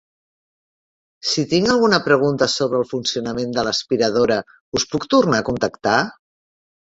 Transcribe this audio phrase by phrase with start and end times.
[1.31, 4.37] Si tinc alguna pregunta sobre el funcionament de l'aspiradora,
[4.79, 5.99] us puc tornar a contactar?